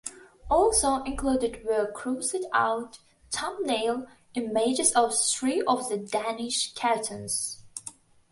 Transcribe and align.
Also 0.49 1.03
included 1.03 1.63
were 1.63 1.91
crossed-out 1.93 2.97
thumbnail 3.29 4.07
images 4.33 4.91
of 4.93 5.13
three 5.15 5.61
of 5.67 5.87
the 5.89 5.97
Danish 5.99 6.73
cartoons. 6.73 7.61